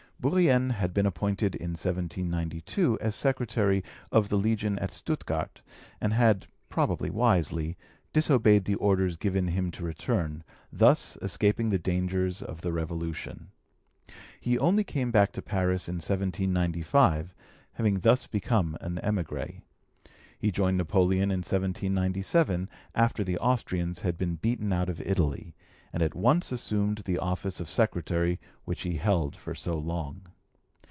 [0.23, 5.63] Bourrienne had been appointed in 1792 as secretary of the Legation at Stuttgart,
[5.99, 7.75] and had, probably wisely,
[8.13, 13.49] disobeyed the orders given him to return, thus escaping the dangers of the Revolution.
[14.39, 17.33] He only came back to Paris in 1795,
[17.73, 19.63] having thus become an emigré.
[20.37, 25.55] He joined Napoleon in 1797, after the Austrians had been beaten out of Italy,
[25.93, 30.21] and at once assumed the office of secretary which he held for so long.